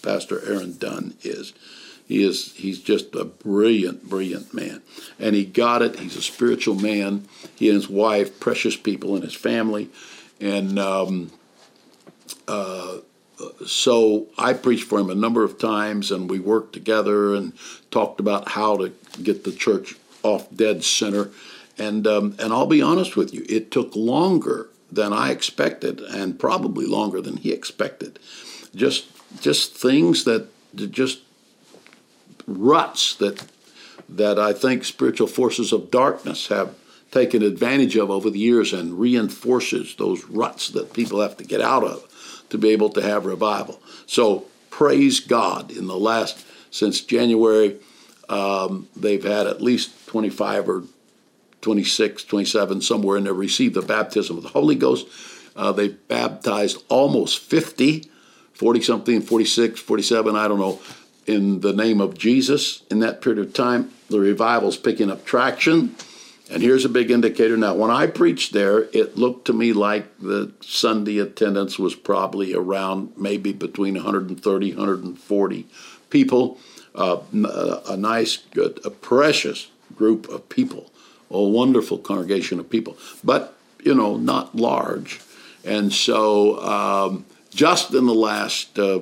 Pastor 0.08 0.40
Aaron 0.50 0.78
Dunn 0.78 1.14
is. 1.22 1.52
He 2.06 2.24
is 2.24 2.54
he's 2.54 2.80
just 2.80 3.14
a 3.14 3.26
brilliant, 3.26 4.08
brilliant 4.08 4.54
man, 4.54 4.80
and 5.20 5.34
he 5.34 5.44
got 5.44 5.82
it. 5.82 5.98
He's 5.98 6.16
a 6.16 6.22
spiritual 6.22 6.76
man. 6.76 7.28
He 7.56 7.68
and 7.68 7.74
his 7.74 7.90
wife, 7.90 8.40
precious 8.40 8.74
people 8.74 9.16
in 9.16 9.20
his 9.20 9.34
family, 9.34 9.90
and 10.40 10.78
um, 10.78 11.30
uh, 12.48 13.00
so 13.66 14.28
I 14.38 14.54
preached 14.54 14.84
for 14.84 14.98
him 14.98 15.10
a 15.10 15.14
number 15.14 15.44
of 15.44 15.58
times, 15.58 16.10
and 16.10 16.30
we 16.30 16.38
worked 16.40 16.72
together 16.72 17.34
and 17.34 17.52
talked 17.90 18.18
about 18.18 18.48
how 18.48 18.78
to 18.78 18.94
get 19.22 19.44
the 19.44 19.52
church 19.52 19.94
off 20.22 20.48
dead 20.56 20.84
center. 20.84 21.30
And 21.76 22.06
um, 22.06 22.34
and 22.38 22.54
I'll 22.54 22.66
be 22.66 22.80
honest 22.80 23.14
with 23.14 23.34
you, 23.34 23.44
it 23.46 23.70
took 23.70 23.94
longer 23.94 24.70
than 24.90 25.12
I 25.12 25.32
expected, 25.32 26.00
and 26.00 26.40
probably 26.40 26.86
longer 26.86 27.20
than 27.20 27.36
he 27.36 27.52
expected. 27.52 28.18
Just 28.74 29.04
just 29.40 29.74
things 29.74 30.24
that 30.24 30.48
just 30.74 31.20
ruts 32.46 33.14
that 33.16 33.46
that 34.08 34.38
I 34.38 34.54
think 34.54 34.84
spiritual 34.84 35.26
forces 35.26 35.72
of 35.72 35.90
darkness 35.90 36.48
have 36.48 36.74
taken 37.10 37.42
advantage 37.42 37.96
of 37.96 38.10
over 38.10 38.30
the 38.30 38.38
years 38.38 38.72
and 38.72 38.98
reinforces 38.98 39.94
those 39.96 40.24
ruts 40.24 40.70
that 40.70 40.92
people 40.94 41.20
have 41.20 41.36
to 41.38 41.44
get 41.44 41.60
out 41.60 41.84
of 41.84 42.46
to 42.50 42.58
be 42.58 42.70
able 42.70 42.88
to 42.90 43.02
have 43.02 43.26
revival. 43.26 43.80
So 44.06 44.46
praise 44.70 45.20
God 45.20 45.70
in 45.70 45.86
the 45.86 45.96
last 45.96 46.46
since 46.70 47.00
January 47.00 47.76
um, 48.28 48.88
they've 48.94 49.22
had 49.22 49.46
at 49.46 49.62
least 49.62 50.06
25 50.08 50.68
or 50.68 50.84
26, 51.60 52.24
27, 52.24 52.80
somewhere 52.82 53.16
in 53.16 53.24
there, 53.24 53.34
received 53.34 53.74
the 53.74 53.82
baptism 53.82 54.36
of 54.36 54.42
the 54.42 54.50
Holy 54.50 54.74
Ghost. 54.74 55.06
Uh, 55.56 55.72
they 55.72 55.88
baptized 55.88 56.82
almost 56.88 57.38
50, 57.40 58.08
40 58.58 58.82
something, 58.82 59.22
46, 59.22 59.80
47, 59.80 60.36
I 60.36 60.48
don't 60.48 60.58
know, 60.58 60.80
in 61.26 61.60
the 61.60 61.72
name 61.72 62.00
of 62.00 62.18
Jesus 62.18 62.82
in 62.90 63.00
that 63.00 63.20
period 63.22 63.44
of 63.44 63.54
time. 63.54 63.90
The 64.10 64.20
revival's 64.20 64.76
picking 64.76 65.10
up 65.10 65.24
traction. 65.24 65.94
And 66.50 66.62
here's 66.62 66.84
a 66.84 66.88
big 66.88 67.10
indicator. 67.10 67.56
Now, 67.56 67.74
when 67.74 67.90
I 67.90 68.06
preached 68.06 68.52
there, 68.52 68.84
it 68.92 69.16
looked 69.16 69.46
to 69.46 69.52
me 69.52 69.72
like 69.72 70.18
the 70.18 70.52
Sunday 70.60 71.18
attendance 71.18 71.78
was 71.78 71.94
probably 71.94 72.54
around 72.54 73.12
maybe 73.16 73.52
between 73.52 73.94
130, 73.94 74.74
140 74.74 75.66
people. 76.10 76.58
Uh, 76.94 77.20
a 77.86 77.96
nice, 77.96 78.38
good, 78.52 78.80
a 78.84 78.90
precious 78.90 79.70
group 79.94 80.28
of 80.28 80.48
people 80.48 80.90
a 81.30 81.42
wonderful 81.42 81.98
congregation 81.98 82.58
of 82.58 82.70
people, 82.70 82.96
but 83.22 83.54
you 83.84 83.94
know, 83.94 84.16
not 84.16 84.54
large. 84.54 85.20
And 85.64 85.92
so, 85.92 86.60
um, 86.62 87.26
just 87.50 87.94
in 87.94 88.06
the 88.06 88.14
last 88.14 88.78
uh, 88.78 89.00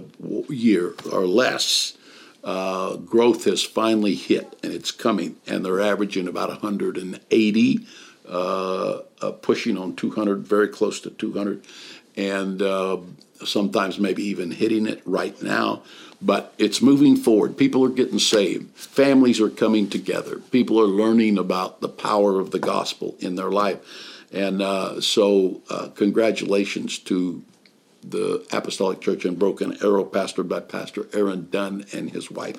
year 0.49 0.95
or 1.13 1.27
less, 1.27 1.97
uh, 2.45 2.97
growth 2.97 3.45
has 3.45 3.65
finally 3.65 4.15
hit, 4.15 4.57
and 4.63 4.73
it's 4.73 4.93
coming. 4.93 5.37
And 5.47 5.65
they're 5.65 5.81
averaging 5.81 6.29
about 6.29 6.49
180, 6.49 7.87
uh, 8.29 9.01
uh, 9.21 9.31
pushing 9.33 9.77
on 9.77 9.97
200, 9.97 10.47
very 10.47 10.69
close 10.69 11.01
to 11.01 11.11
200, 11.11 11.65
and 12.17 12.63
uh, 12.63 12.99
sometimes 13.45 13.99
maybe 13.99 14.23
even 14.23 14.53
hitting 14.53 14.87
it 14.87 15.03
right 15.05 15.41
now 15.43 15.83
but 16.23 16.55
it's 16.57 16.81
moving 16.81 17.15
forward. 17.15 17.59
People 17.59 17.85
are 17.85 17.91
getting 17.91 18.19
saved. 18.19 18.75
Families 18.75 19.39
are 19.39 19.51
coming 19.51 19.87
together. 19.87 20.39
People 20.51 20.81
are 20.81 20.87
learning 20.87 21.37
about 21.37 21.83
the 21.83 21.91
power 21.91 22.41
of 22.41 22.53
the 22.53 22.59
gospel 22.59 23.17
in 23.21 23.35
their 23.35 23.51
life. 23.51 23.79
And 24.33 24.63
uh, 24.63 25.03
so, 25.03 25.61
congratulations 25.95 26.99
to 27.01 27.45
the 28.09 28.47
Apostolic 28.53 29.01
Church 29.01 29.25
in 29.25 29.35
Broken 29.35 29.77
Arrow, 29.83 30.05
pastored 30.05 30.49
by 30.49 30.61
Pastor 30.61 31.09
Aaron 31.13 31.49
Dunn 31.51 31.85
and 31.93 32.11
his 32.11 32.31
wife. 32.31 32.57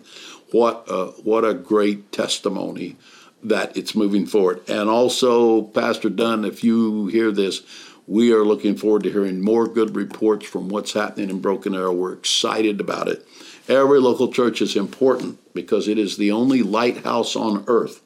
What 0.52 0.86
a, 0.88 1.08
what 1.24 1.46
a 1.46 1.54
great 1.54 2.12
testimony 2.12 2.98
that 3.44 3.76
it's 3.78 3.96
moving 3.96 4.26
forward. 4.26 4.62
And 4.68 4.90
also, 4.90 5.62
Pastor 5.62 6.10
Dunn, 6.10 6.44
if 6.44 6.64
you 6.64 7.08
hear 7.08 7.32
this, 7.32 7.62
we 8.08 8.34
are 8.34 8.44
looking 8.44 8.76
forward 8.76 9.04
to 9.04 9.12
hearing 9.12 9.42
more 9.42 9.68
good 9.68 9.96
reports 9.96 10.46
from 10.46 10.70
what's 10.70 10.94
happening 10.94 11.30
in 11.30 11.40
Broken 11.40 11.76
Arrow. 11.76 11.94
We're 11.94 12.14
excited 12.14 12.80
about 12.80 13.08
it. 13.08 13.26
Every 13.68 14.00
local 14.00 14.32
church 14.32 14.62
is 14.62 14.76
important 14.76 15.40
because 15.54 15.88
it 15.88 15.98
is 15.98 16.18
the 16.18 16.32
only 16.32 16.62
lighthouse 16.62 17.36
on 17.36 17.66
earth. 17.68 18.02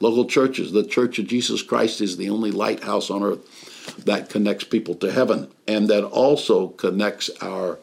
Local 0.00 0.26
churches, 0.26 0.72
the 0.72 0.84
Church 0.84 1.20
of 1.20 1.28
Jesus 1.28 1.62
Christ 1.62 2.00
is 2.00 2.16
the 2.16 2.30
only 2.30 2.50
lighthouse 2.50 3.10
on 3.10 3.22
earth 3.22 3.73
that 4.04 4.28
connects 4.28 4.64
people 4.64 4.94
to 4.96 5.12
heaven 5.12 5.50
and 5.66 5.88
that 5.88 6.04
also 6.04 6.68
connects 6.68 7.30
our 7.40 7.78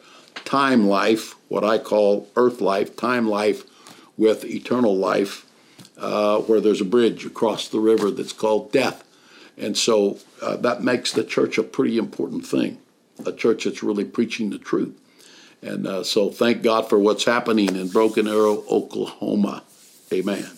time 0.45 0.87
life, 0.87 1.35
what 1.49 1.63
I 1.63 1.77
call 1.77 2.27
earth 2.35 2.61
life, 2.61 2.95
time 2.95 3.27
life, 3.27 3.63
with 4.17 4.45
eternal 4.45 4.95
life, 4.95 5.45
uh, 5.97 6.39
where 6.39 6.61
there's 6.61 6.81
a 6.81 6.85
bridge 6.85 7.25
across 7.25 7.67
the 7.67 7.79
river 7.79 8.11
that's 8.11 8.33
called 8.33 8.71
death. 8.71 9.03
And 9.57 9.77
so 9.77 10.19
uh, 10.41 10.57
that 10.57 10.83
makes 10.83 11.11
the 11.11 11.23
church 11.23 11.57
a 11.57 11.63
pretty 11.63 11.97
important 11.97 12.45
thing, 12.45 12.77
a 13.25 13.31
church 13.31 13.63
that's 13.63 13.83
really 13.83 14.05
preaching 14.05 14.49
the 14.49 14.57
truth. 14.57 14.97
And 15.61 15.85
uh, 15.85 16.03
so 16.03 16.29
thank 16.29 16.63
God 16.63 16.89
for 16.89 16.97
what's 16.97 17.25
happening 17.25 17.75
in 17.75 17.87
Broken 17.89 18.27
Arrow, 18.27 18.63
Oklahoma. 18.69 19.63
Amen. 20.11 20.49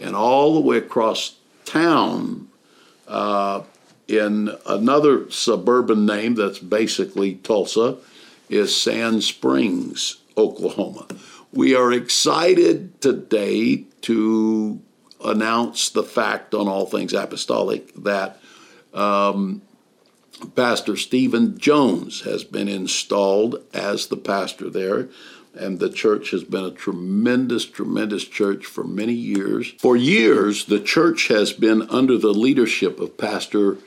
And 0.00 0.14
all 0.14 0.54
the 0.54 0.60
way 0.60 0.76
across 0.76 1.36
town, 1.64 2.48
uh, 3.08 3.62
in 4.08 4.50
another 4.66 5.30
suburban 5.30 6.06
name 6.06 6.34
that's 6.34 6.58
basically 6.58 7.36
Tulsa, 7.36 7.96
is 8.48 8.76
Sand 8.80 9.24
Springs, 9.24 10.18
Oklahoma. 10.36 11.06
We 11.52 11.74
are 11.74 11.92
excited 11.92 13.00
today 13.00 13.84
to 14.02 14.80
announce 15.24 15.88
the 15.88 16.02
fact 16.02 16.54
on 16.54 16.68
All 16.68 16.86
Things 16.86 17.14
Apostolic 17.14 17.94
that 17.94 18.40
um, 18.92 19.62
Pastor 20.54 20.96
Stephen 20.96 21.58
Jones 21.58 22.22
has 22.22 22.44
been 22.44 22.68
installed 22.68 23.64
as 23.72 24.08
the 24.08 24.16
pastor 24.16 24.68
there, 24.68 25.08
and 25.54 25.78
the 25.78 25.90
church 25.90 26.30
has 26.32 26.44
been 26.44 26.64
a 26.64 26.70
tremendous, 26.70 27.64
tremendous 27.64 28.24
church 28.24 28.66
for 28.66 28.84
many 28.84 29.14
years. 29.14 29.72
For 29.78 29.96
years, 29.96 30.66
the 30.66 30.80
church 30.80 31.28
has 31.28 31.52
been 31.52 31.82
under 31.82 32.18
the 32.18 32.34
leadership 32.34 33.00
of 33.00 33.16
Pastor 33.16 33.78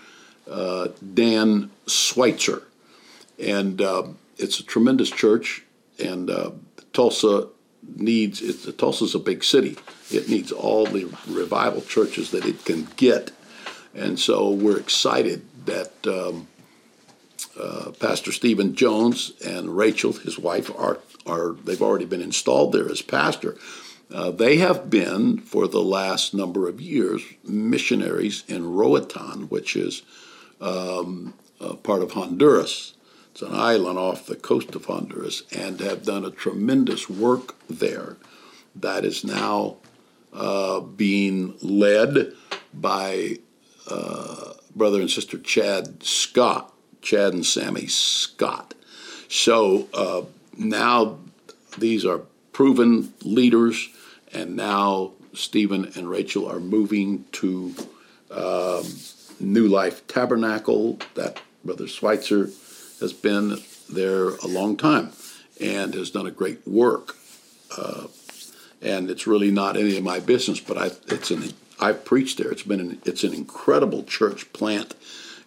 uh, 0.49 0.89
Dan 1.13 1.71
Schweitzer, 1.87 2.63
and 3.39 3.81
uh, 3.81 4.03
it's 4.37 4.59
a 4.59 4.63
tremendous 4.63 5.09
church. 5.09 5.63
And 6.03 6.29
uh, 6.29 6.51
Tulsa 6.93 7.47
needs 7.95 8.41
it's, 8.41 8.71
Tulsa's 8.73 9.15
a 9.15 9.19
big 9.19 9.43
city. 9.43 9.77
It 10.11 10.29
needs 10.29 10.51
all 10.51 10.85
the 10.85 11.05
revival 11.27 11.81
churches 11.81 12.31
that 12.31 12.45
it 12.45 12.65
can 12.65 12.87
get, 12.95 13.31
and 13.95 14.19
so 14.19 14.51
we're 14.51 14.79
excited 14.79 15.45
that 15.65 15.91
um, 16.07 16.47
uh, 17.59 17.91
Pastor 17.99 18.31
Stephen 18.31 18.75
Jones 18.75 19.33
and 19.45 19.75
Rachel, 19.75 20.13
his 20.13 20.37
wife, 20.37 20.71
are 20.77 20.99
are 21.25 21.53
they've 21.63 21.81
already 21.81 22.05
been 22.05 22.21
installed 22.21 22.71
there 22.71 22.89
as 22.89 23.01
pastor. 23.01 23.57
Uh, 24.13 24.31
they 24.31 24.57
have 24.57 24.89
been 24.89 25.37
for 25.37 25.67
the 25.67 25.81
last 25.81 26.33
number 26.33 26.69
of 26.69 26.79
years 26.79 27.21
missionaries 27.43 28.43
in 28.47 28.73
Roatan, 28.73 29.49
which 29.49 29.75
is 29.75 30.03
um, 30.61 31.33
part 31.83 32.01
of 32.01 32.11
Honduras. 32.11 32.93
It's 33.31 33.41
an 33.41 33.53
island 33.53 33.99
off 33.99 34.25
the 34.25 34.35
coast 34.35 34.73
of 34.75 34.85
Honduras, 34.85 35.43
and 35.51 35.79
have 35.79 36.03
done 36.03 36.25
a 36.25 36.31
tremendous 36.31 37.09
work 37.09 37.55
there. 37.69 38.17
That 38.75 39.05
is 39.05 39.23
now 39.23 39.77
uh, 40.33 40.79
being 40.79 41.55
led 41.61 42.33
by 42.73 43.37
uh, 43.89 44.53
brother 44.75 45.01
and 45.01 45.09
sister 45.09 45.37
Chad 45.37 46.03
Scott, 46.03 46.73
Chad 47.01 47.33
and 47.33 47.45
Sammy 47.45 47.87
Scott. 47.87 48.73
So 49.29 49.87
uh, 49.93 50.21
now 50.57 51.19
these 51.77 52.05
are 52.05 52.21
proven 52.53 53.13
leaders, 53.23 53.89
and 54.33 54.55
now 54.55 55.11
Stephen 55.33 55.91
and 55.95 56.09
Rachel 56.09 56.49
are 56.49 56.59
moving 56.59 57.25
to 57.33 57.75
um, 58.31 58.83
New 59.39 59.67
Life 59.67 60.07
Tabernacle 60.07 60.99
that 61.15 61.41
Brother 61.63 61.87
Schweitzer 61.87 62.49
has 62.99 63.13
been 63.13 63.61
there 63.89 64.29
a 64.29 64.47
long 64.47 64.77
time 64.77 65.11
and 65.61 65.93
has 65.93 66.11
done 66.11 66.27
a 66.27 66.31
great 66.31 66.67
work. 66.67 67.15
Uh, 67.77 68.07
and 68.81 69.09
it's 69.09 69.27
really 69.27 69.51
not 69.51 69.75
any 69.75 69.97
of 69.97 70.03
my 70.03 70.19
business, 70.19 70.59
but 70.59 70.77
I, 70.77 70.91
it's 71.07 71.31
an 71.31 71.53
I've 71.79 72.05
preached 72.05 72.37
there. 72.37 72.51
It's 72.51 72.63
been 72.63 72.79
an, 72.79 73.01
it's 73.05 73.23
an 73.23 73.33
incredible 73.33 74.03
church 74.03 74.51
plant. 74.53 74.95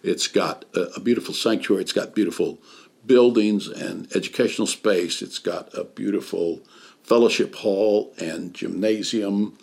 It's 0.03 0.27
got 0.27 0.65
a, 0.73 0.81
a 0.95 0.99
beautiful 0.99 1.33
sanctuary. 1.33 1.81
It's 1.81 1.91
got 1.91 2.15
beautiful 2.15 2.59
buildings 3.05 3.67
and 3.67 4.13
educational 4.15 4.67
space. 4.67 5.21
It's 5.21 5.39
got 5.39 5.73
a 5.73 5.83
beautiful 5.83 6.61
fellowship 7.03 7.55
hall 7.55 8.13
and 8.19 8.53
gymnasium, 8.53 9.57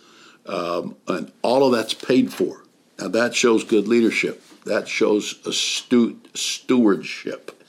um, 0.47 0.97
and 1.06 1.32
all 1.42 1.64
of 1.64 1.73
that's 1.73 1.94
paid 1.94 2.32
for. 2.32 2.64
Now 2.99 3.09
that 3.09 3.35
shows 3.35 3.64
good 3.64 3.87
leadership. 3.87 4.43
That 4.64 4.88
shows 4.88 5.40
astute 5.47 6.31
stewardship 6.35 7.62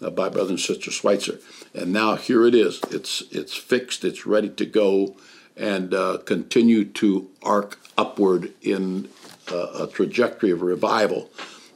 uh, 0.00 0.10
by 0.10 0.28
Brother 0.28 0.50
and 0.50 0.60
Sister 0.60 0.90
Schweitzer. 0.90 1.38
And 1.74 1.92
now 1.92 2.16
here 2.16 2.46
it 2.46 2.54
is. 2.54 2.80
It's 2.90 3.22
it's 3.30 3.56
fixed. 3.56 4.04
It's 4.04 4.26
ready 4.26 4.48
to 4.48 4.66
go, 4.66 5.16
and 5.56 5.94
uh, 5.94 6.18
continue 6.24 6.84
to 6.84 7.28
arc 7.42 7.78
upward 7.96 8.52
in 8.62 9.08
uh, 9.50 9.84
a 9.84 9.86
trajectory 9.86 10.50
of 10.50 10.62
revival. 10.62 11.30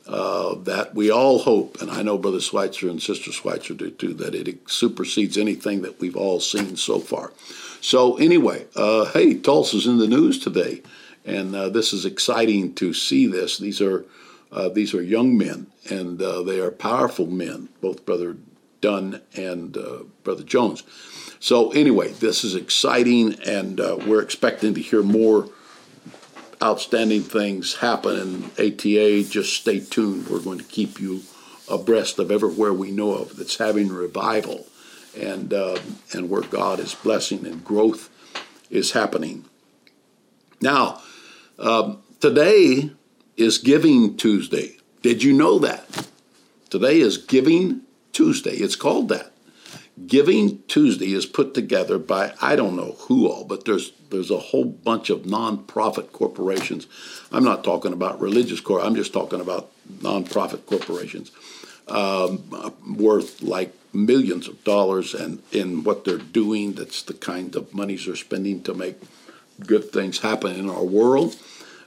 Uh, 0.09 0.55
that 0.55 0.95
we 0.95 1.11
all 1.11 1.41
hope, 1.41 1.83
and 1.83 1.91
I 1.91 2.03
know 2.03 2.17
Brother 2.17 2.41
Schweitzer 2.41 2.89
and 2.89 3.03
Sister 3.03 3.33
Schweitzer 3.33 3.75
do 3.75 3.91
too, 3.91 4.15
that 4.15 4.37
it 4.37 4.71
supersedes 4.71 5.37
anything 5.37 5.83
that 5.83 5.99
we've 5.99 6.15
all 6.17 6.39
seen 6.39 6.77
so 6.77 7.01
far. 7.01 7.33
So, 7.81 8.17
anyway, 8.17 8.67
uh, 8.77 9.07
hey, 9.07 9.35
Tulsa's 9.35 9.85
in 9.85 9.99
the 9.99 10.07
news 10.07 10.39
today, 10.39 10.83
and 11.27 11.55
uh, 11.55 11.69
this 11.69 11.93
is 11.93 12.05
exciting 12.05 12.75
to 12.75 12.95
see 12.95 13.27
this. 13.27 13.59
These 13.59 13.81
are 13.81 14.05
uh, 14.53 14.69
these 14.69 14.95
are 14.95 15.03
young 15.03 15.37
men, 15.37 15.67
and 15.91 16.23
uh, 16.23 16.43
they 16.43 16.61
are 16.61 16.71
powerful 16.71 17.27
men, 17.27 17.69
both 17.81 18.07
Brother 18.07 18.37
Dunn 18.81 19.21
and 19.35 19.77
uh, 19.77 20.05
Brother 20.23 20.45
Jones. 20.45 20.83
So, 21.41 21.73
anyway, 21.73 22.13
this 22.13 22.45
is 22.45 22.55
exciting, 22.55 23.35
and 23.47 23.79
we're 24.07 24.23
expecting 24.23 24.73
to 24.75 24.81
hear 24.81 25.03
more 25.03 25.51
outstanding 26.63 27.23
things 27.23 27.77
happen 27.77 28.19
in 28.19 28.45
ATA, 28.53 29.25
just 29.25 29.55
stay 29.55 29.81
tuned. 29.81 30.29
We're 30.29 30.41
going 30.41 30.59
to 30.59 30.65
keep 30.65 31.01
you 31.01 31.23
abreast 31.69 32.19
of 32.19 32.31
everywhere 32.31 32.73
we 32.73 32.91
know 32.91 33.13
of 33.13 33.37
that's 33.37 33.59
having 33.59 33.89
revival 33.89 34.67
and, 35.19 35.53
uh, 35.53 35.79
and 36.13 36.31
where 36.31 36.43
God 36.43 36.79
is 36.79 36.95
blessing 36.95 37.47
and 37.47 37.65
growth 37.65 38.11
is 38.71 38.93
happening. 38.93 39.45
Now, 40.61 41.03
um, 41.59 42.03
today 42.21 42.91
is 43.37 43.59
Giving 43.59 44.17
Tuesday. 44.17 44.77
Did 45.03 45.23
you 45.23 45.33
know 45.33 45.59
that? 45.59 46.09
Today 46.71 47.01
is 47.01 47.19
Giving 47.19 47.83
Tuesday. 48.13 48.57
It's 48.57 48.77
called 48.77 49.09
that. 49.11 49.33
Giving 50.07 50.63
Tuesday 50.69 51.13
is 51.13 51.25
put 51.25 51.55
together 51.55 51.99
by 51.99 52.35
I 52.43 52.55
don't 52.55 52.77
know 52.77 52.97
who 53.01 53.29
all, 53.29 53.45
but 53.45 53.65
there's 53.65 53.93
there's 54.11 54.31
a 54.31 54.39
whole 54.39 54.67
bunch 54.67 55.09
of 55.09 55.23
nonprofit 55.23 56.13
corporations. 56.13 56.87
I'm 57.33 57.45
not 57.45 57.65
talking 57.65 57.95
about 57.95 58.21
religious 58.21 58.61
corp. 58.61 58.85
I'm 58.85 58.95
just 58.95 59.15
talking 59.15 59.41
about 59.41 59.71
nonprofit 60.01 60.67
corporations 60.67 61.31
um, 61.89 62.43
worth 62.99 63.43
like 63.43 63.73
millions 63.93 64.49
of 64.49 64.63
dollars, 64.65 65.15
and 65.15 65.43
in 65.53 65.85
what 65.85 66.05
they're 66.05 66.19
doing, 66.19 66.73
that's 66.73 67.03
the 67.03 67.15
kind 67.15 67.55
of 67.57 67.73
monies 67.73 68.07
they're 68.07 68.17
spending 68.17 68.63
to 68.65 68.75
make 68.75 68.97
good 69.61 69.93
things 69.93 70.19
happen 70.19 70.55
in 70.55 70.69
our 70.69 70.85
world. 70.85 71.37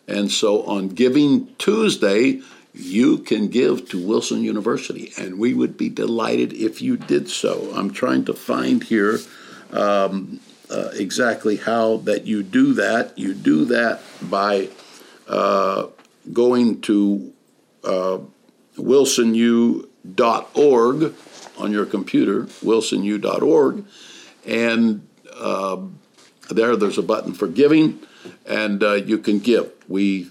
And 0.07 0.31
so 0.31 0.63
on 0.63 0.89
Giving 0.89 1.53
Tuesday, 1.57 2.41
you 2.73 3.17
can 3.19 3.47
give 3.47 3.89
to 3.89 4.05
Wilson 4.05 4.43
University, 4.43 5.11
and 5.17 5.37
we 5.37 5.53
would 5.53 5.77
be 5.77 5.89
delighted 5.89 6.53
if 6.53 6.81
you 6.81 6.97
did 6.97 7.29
so. 7.29 7.71
I'm 7.75 7.91
trying 7.91 8.25
to 8.25 8.33
find 8.33 8.83
here 8.83 9.19
um, 9.71 10.39
uh, 10.69 10.89
exactly 10.93 11.57
how 11.57 11.97
that 11.97 12.25
you 12.25 12.43
do 12.43 12.73
that. 12.73 13.17
You 13.17 13.33
do 13.33 13.65
that 13.65 14.01
by 14.21 14.69
uh, 15.27 15.87
going 16.31 16.81
to 16.81 17.33
uh, 17.83 18.19
wilsonu.org 18.77 19.85
on 21.57 21.71
your 21.71 21.85
computer, 21.85 22.43
wilsonu.org, 22.43 23.85
and 24.45 25.07
uh, 25.35 25.77
there 26.49 26.75
there's 26.75 26.97
a 26.97 27.03
button 27.03 27.33
for 27.33 27.47
giving, 27.47 27.99
and 28.45 28.83
uh, 28.83 28.93
you 28.93 29.17
can 29.17 29.39
give. 29.39 29.71
We 29.87 30.29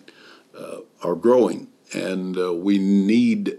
uh, 0.57 0.81
are 1.03 1.15
growing 1.15 1.69
and 1.95 2.37
uh, 2.37 2.55
we 2.55 2.79
need 2.79 3.59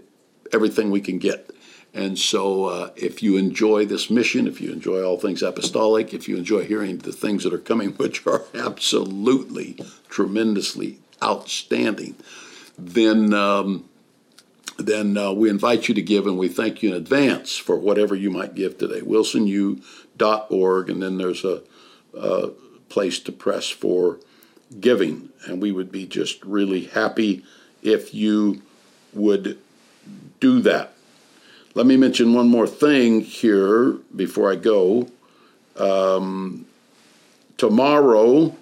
everything 0.52 0.90
we 0.90 1.00
can 1.00 1.18
get. 1.18 1.50
And 1.92 2.18
so, 2.18 2.66
uh, 2.66 2.90
if 2.94 3.20
you 3.20 3.36
enjoy 3.36 3.84
this 3.84 4.10
mission, 4.10 4.46
if 4.46 4.60
you 4.60 4.72
enjoy 4.72 5.02
all 5.02 5.18
things 5.18 5.42
apostolic, 5.42 6.14
if 6.14 6.28
you 6.28 6.36
enjoy 6.36 6.64
hearing 6.64 6.98
the 6.98 7.12
things 7.12 7.42
that 7.42 7.52
are 7.52 7.58
coming, 7.58 7.90
which 7.96 8.24
are 8.26 8.44
absolutely 8.54 9.76
tremendously 10.08 11.00
outstanding, 11.22 12.14
then 12.78 13.34
um, 13.34 13.88
then 14.78 15.18
uh, 15.18 15.32
we 15.32 15.50
invite 15.50 15.88
you 15.88 15.94
to 15.94 16.00
give, 16.00 16.26
and 16.26 16.38
we 16.38 16.48
thank 16.48 16.82
you 16.82 16.90
in 16.90 16.94
advance 16.96 17.56
for 17.56 17.76
whatever 17.76 18.14
you 18.14 18.30
might 18.30 18.54
give 18.54 18.78
today. 18.78 19.00
WilsonU.org, 19.00 20.90
and 20.90 21.02
then 21.02 21.18
there's 21.18 21.44
a, 21.44 21.62
a 22.16 22.48
place 22.88 23.18
to 23.20 23.32
press 23.32 23.68
for 23.68 24.18
giving, 24.80 25.30
and 25.46 25.60
we 25.60 25.72
would 25.72 25.90
be 25.90 26.06
just 26.06 26.44
really 26.44 26.84
happy 26.84 27.44
if 27.82 28.14
you 28.14 28.62
would 29.12 29.58
do 30.38 30.60
that. 30.60 30.92
Let 31.74 31.86
me 31.86 31.96
mention 31.96 32.34
one 32.34 32.48
more 32.48 32.66
thing 32.66 33.20
here 33.20 33.92
before 34.14 34.50
I 34.50 34.56
go. 34.56 35.08
Um, 35.76 36.66
tomorrow, 37.56 38.56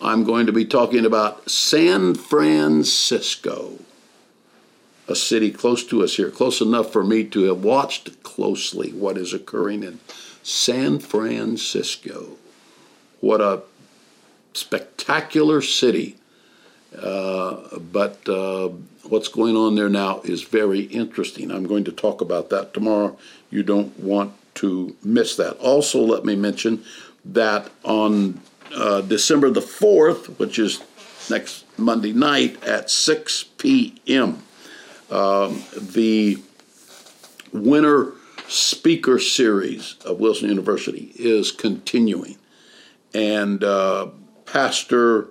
I'm 0.00 0.24
going 0.24 0.46
to 0.46 0.52
be 0.52 0.64
talking 0.64 1.06
about 1.06 1.48
San 1.48 2.14
Francisco, 2.14 3.78
a 5.08 5.14
city 5.14 5.50
close 5.50 5.84
to 5.86 6.02
us 6.02 6.16
here, 6.16 6.30
close 6.30 6.60
enough 6.60 6.92
for 6.92 7.04
me 7.04 7.24
to 7.24 7.44
have 7.44 7.62
watched 7.62 8.22
closely 8.22 8.90
what 8.90 9.16
is 9.16 9.32
occurring 9.32 9.82
in 9.82 10.00
San 10.42 10.98
Francisco. 10.98 12.36
What 13.22 13.40
a 13.40 13.62
spectacular 14.52 15.62
city 15.62 16.18
uh, 17.00 17.78
but 17.78 18.28
uh, 18.28 18.68
what's 19.04 19.28
going 19.28 19.56
on 19.56 19.74
there 19.74 19.88
now 19.88 20.20
is 20.22 20.42
very 20.42 20.80
interesting. 20.80 21.50
I'm 21.50 21.66
going 21.66 21.84
to 21.84 21.92
talk 21.92 22.20
about 22.20 22.50
that 22.50 22.74
tomorrow. 22.74 23.16
You 23.50 23.62
don't 23.62 23.98
want 23.98 24.34
to 24.56 24.94
miss 25.02 25.36
that. 25.36 25.56
Also, 25.58 26.00
let 26.00 26.24
me 26.24 26.36
mention 26.36 26.84
that 27.24 27.70
on 27.82 28.40
uh, 28.74 29.00
December 29.02 29.50
the 29.50 29.60
4th, 29.60 30.38
which 30.38 30.58
is 30.58 30.82
next 31.30 31.64
Monday 31.78 32.12
night 32.12 32.62
at 32.64 32.90
6 32.90 33.44
p.m., 33.58 34.42
um, 35.10 35.62
the 35.76 36.42
winter 37.52 38.12
speaker 38.48 39.18
series 39.18 39.96
of 40.04 40.20
Wilson 40.20 40.48
University 40.48 41.12
is 41.14 41.52
continuing. 41.52 42.36
And 43.14 43.62
uh, 43.62 44.08
Pastor 44.46 45.28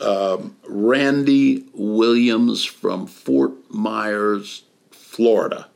um, 0.00 0.56
Randy 0.66 1.64
Williams 1.72 2.64
from 2.64 3.06
Fort 3.06 3.52
Myers, 3.70 4.64
Florida, 4.90 5.68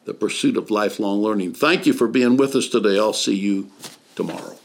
The 0.04 0.14
Pursuit 0.14 0.56
of 0.56 0.70
Lifelong 0.70 1.22
Learning. 1.22 1.54
Thank 1.54 1.86
you 1.86 1.92
for 1.92 2.08
being 2.08 2.36
with 2.36 2.54
us 2.54 2.68
today. 2.68 2.98
I'll 2.98 3.12
see 3.12 3.36
you 3.36 3.70
tomorrow. 4.16 4.58